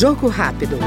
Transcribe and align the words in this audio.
Jogo 0.00 0.28
rápido. 0.28 0.78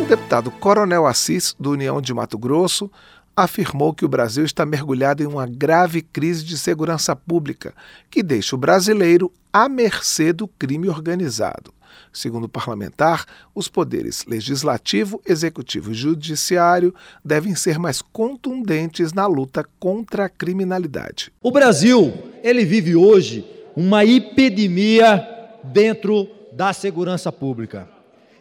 O 0.00 0.06
deputado 0.06 0.50
Coronel 0.50 1.06
Assis, 1.06 1.54
do 1.60 1.72
União 1.72 2.00
de 2.00 2.14
Mato 2.14 2.38
Grosso, 2.38 2.90
afirmou 3.36 3.92
que 3.92 4.06
o 4.06 4.08
Brasil 4.08 4.42
está 4.42 4.64
mergulhado 4.64 5.22
em 5.22 5.26
uma 5.26 5.46
grave 5.46 6.00
crise 6.00 6.42
de 6.42 6.56
segurança 6.56 7.14
pública, 7.14 7.74
que 8.10 8.22
deixa 8.22 8.56
o 8.56 8.58
brasileiro 8.58 9.30
à 9.52 9.68
mercê 9.68 10.32
do 10.32 10.48
crime 10.48 10.88
organizado. 10.88 11.70
Segundo 12.10 12.44
o 12.44 12.48
parlamentar, 12.48 13.26
os 13.54 13.68
poderes 13.68 14.24
legislativo, 14.24 15.20
executivo 15.26 15.90
e 15.90 15.94
judiciário 15.94 16.94
devem 17.22 17.54
ser 17.54 17.78
mais 17.78 18.00
contundentes 18.00 19.12
na 19.12 19.26
luta 19.26 19.62
contra 19.78 20.24
a 20.24 20.30
criminalidade. 20.30 21.30
O 21.42 21.50
Brasil, 21.50 22.14
ele 22.42 22.64
vive 22.64 22.96
hoje 22.96 23.52
uma 23.76 24.04
epidemia 24.04 25.28
dentro 25.62 26.28
da 26.52 26.72
segurança 26.72 27.32
pública. 27.32 27.88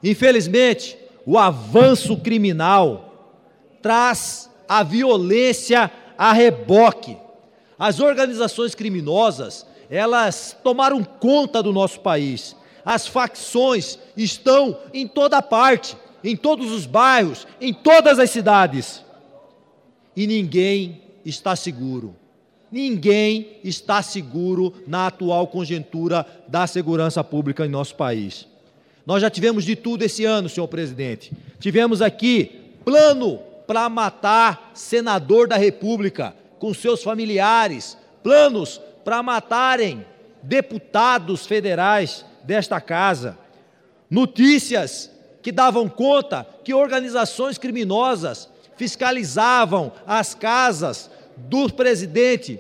Infelizmente, 0.04 0.98
o 1.26 1.38
avanço 1.38 2.18
criminal 2.18 3.40
traz 3.82 4.50
a 4.68 4.84
violência 4.84 5.92
a 6.18 6.32
reboque. 6.32 7.18
As 7.78 8.00
organizações 8.00 8.76
criminosas, 8.76 9.66
elas 9.90 10.56
tomaram 10.64 11.04
conta 11.04 11.62
do 11.62 11.74
nosso 11.74 12.00
país. 12.00 12.56
As 12.86 13.08
facções 13.08 13.98
estão 14.16 14.78
em 14.94 15.08
toda 15.08 15.42
parte, 15.42 15.98
em 16.24 16.36
todos 16.36 16.72
os 16.72 16.86
bairros, 16.86 17.48
em 17.60 17.74
todas 17.74 18.20
as 18.20 18.30
cidades. 18.30 19.04
E 20.16 20.28
ninguém 20.28 21.02
está 21.26 21.56
seguro. 21.56 22.16
Ninguém 22.74 23.60
está 23.64 24.02
seguro 24.02 24.74
na 24.88 25.06
atual 25.06 25.46
conjuntura 25.46 26.26
da 26.48 26.66
segurança 26.66 27.24
pública 27.24 27.64
em 27.68 27.70
nosso 27.70 27.94
país. 27.94 28.48
Nós 29.06 29.22
já 29.22 29.30
tivemos 29.30 29.64
de 29.64 29.76
tudo 29.76 30.02
esse 30.02 30.26
ano, 30.26 30.50
senhor 30.50 30.68
presidente. 30.68 31.32
Tivemos 31.60 32.02
aqui 32.02 32.72
plano 32.84 33.38
para 33.68 33.88
matar 33.90 34.72
senador 34.74 35.48
da 35.48 35.56
República 35.56 36.36
com 36.58 36.74
seus 36.74 37.04
familiares, 37.04 37.96
planos 38.24 38.82
para 39.06 39.22
matarem 39.22 40.04
deputados 40.42 41.46
federais 41.46 42.26
desta 42.44 42.82
casa. 42.82 43.38
Notícias 44.10 45.12
que 45.44 45.52
davam 45.52 45.88
conta 45.88 46.44
que 46.64 46.74
organizações 46.74 47.60
criminosas 47.60 48.50
fiscalizavam 48.76 49.92
as 50.08 50.34
casas 50.34 51.12
do 51.38 51.72
presidente 51.72 52.60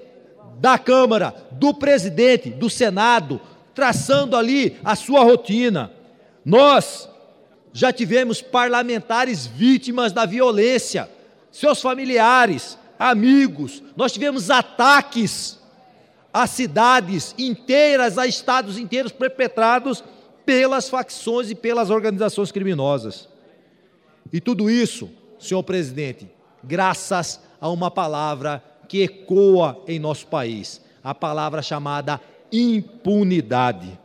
da 0.59 0.77
Câmara, 0.77 1.33
do 1.51 1.73
presidente 1.73 2.49
do 2.49 2.69
Senado, 2.69 3.39
traçando 3.73 4.35
ali 4.35 4.77
a 4.83 4.95
sua 4.95 5.23
rotina. 5.23 5.91
Nós 6.45 7.09
já 7.71 7.91
tivemos 7.91 8.41
parlamentares 8.41 9.47
vítimas 9.47 10.11
da 10.13 10.25
violência, 10.25 11.09
seus 11.51 11.81
familiares, 11.81 12.77
amigos, 12.97 13.83
nós 13.95 14.11
tivemos 14.11 14.49
ataques 14.49 15.59
a 16.33 16.47
cidades 16.47 17.35
inteiras, 17.37 18.17
a 18.17 18.25
estados 18.25 18.77
inteiros 18.77 19.11
perpetrados 19.11 20.03
pelas 20.45 20.89
facções 20.89 21.51
e 21.51 21.55
pelas 21.55 21.89
organizações 21.89 22.51
criminosas. 22.51 23.29
E 24.31 24.41
tudo 24.41 24.69
isso, 24.69 25.11
senhor 25.37 25.61
presidente, 25.63 26.27
graças 26.63 27.11
a 27.11 27.43
uma 27.67 27.89
palavra 27.89 28.63
que 28.87 29.03
ecoa 29.03 29.81
em 29.87 29.99
nosso 29.99 30.27
país, 30.27 30.81
a 31.03 31.15
palavra 31.15 31.61
chamada 31.61 32.19
impunidade. 32.51 33.99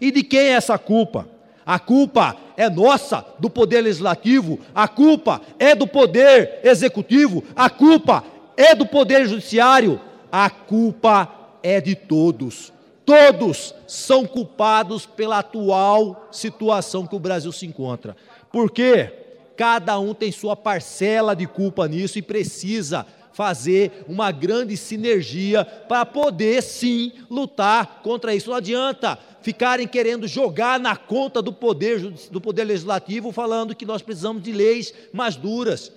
E 0.00 0.10
de 0.10 0.22
quem 0.22 0.40
é 0.40 0.52
essa 0.52 0.78
culpa? 0.78 1.28
A 1.64 1.78
culpa 1.78 2.36
é 2.56 2.68
nossa, 2.68 3.24
do 3.38 3.50
poder 3.50 3.82
legislativo, 3.82 4.58
a 4.74 4.88
culpa 4.88 5.40
é 5.58 5.74
do 5.74 5.86
poder 5.86 6.60
executivo, 6.64 7.44
a 7.54 7.68
culpa 7.68 8.24
é 8.56 8.74
do 8.74 8.86
poder 8.86 9.26
judiciário, 9.26 10.00
a 10.32 10.48
culpa 10.48 11.28
é 11.62 11.80
de 11.80 11.94
todos. 11.94 12.72
Todos 13.04 13.74
são 13.86 14.24
culpados 14.24 15.04
pela 15.04 15.40
atual 15.40 16.28
situação 16.30 17.06
que 17.06 17.16
o 17.16 17.20
Brasil 17.20 17.52
se 17.52 17.66
encontra. 17.66 18.16
Porque 18.52 19.19
cada 19.60 20.00
um 20.00 20.14
tem 20.14 20.32
sua 20.32 20.56
parcela 20.56 21.36
de 21.36 21.46
culpa 21.46 21.86
nisso 21.86 22.18
e 22.18 22.22
precisa 22.22 23.04
fazer 23.30 24.06
uma 24.08 24.32
grande 24.32 24.74
sinergia 24.74 25.66
para 25.66 26.06
poder 26.06 26.62
sim 26.62 27.12
lutar 27.28 28.00
contra 28.02 28.34
isso. 28.34 28.48
Não 28.48 28.56
adianta 28.56 29.18
ficarem 29.42 29.86
querendo 29.86 30.26
jogar 30.26 30.80
na 30.80 30.96
conta 30.96 31.42
do 31.42 31.52
poder 31.52 32.00
do 32.30 32.40
poder 32.40 32.64
legislativo 32.64 33.32
falando 33.32 33.76
que 33.76 33.84
nós 33.84 34.00
precisamos 34.00 34.42
de 34.42 34.50
leis 34.50 34.94
mais 35.12 35.36
duras. 35.36 35.92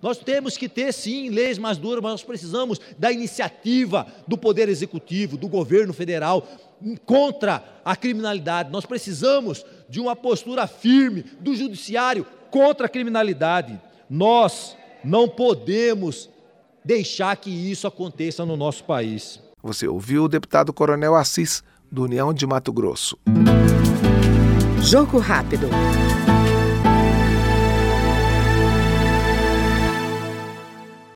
Nós 0.00 0.18
temos 0.18 0.56
que 0.56 0.68
ter 0.68 0.92
sim 0.92 1.30
leis 1.30 1.58
mais 1.58 1.76
duras, 1.76 2.00
mas 2.00 2.12
nós 2.12 2.22
precisamos 2.22 2.80
da 2.96 3.10
iniciativa 3.10 4.06
do 4.28 4.38
poder 4.38 4.68
executivo, 4.68 5.36
do 5.36 5.48
governo 5.48 5.92
federal 5.92 6.46
contra 7.04 7.80
a 7.84 7.96
criminalidade. 7.96 8.70
Nós 8.70 8.86
precisamos 8.86 9.66
de 9.88 9.98
uma 9.98 10.14
postura 10.14 10.68
firme 10.68 11.24
do 11.40 11.56
judiciário 11.56 12.24
contra 12.54 12.86
a 12.86 12.88
criminalidade. 12.88 13.80
Nós 14.08 14.76
não 15.02 15.28
podemos 15.28 16.30
deixar 16.84 17.34
que 17.36 17.50
isso 17.50 17.84
aconteça 17.84 18.46
no 18.46 18.56
nosso 18.56 18.84
país. 18.84 19.40
Você 19.60 19.88
ouviu 19.88 20.24
o 20.24 20.28
deputado 20.28 20.72
Coronel 20.72 21.16
Assis, 21.16 21.64
do 21.90 22.04
União 22.04 22.32
de 22.32 22.46
Mato 22.46 22.72
Grosso. 22.72 23.18
Jogo 24.80 25.18
rápido. 25.18 25.68